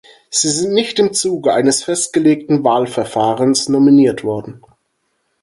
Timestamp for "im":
0.97-1.13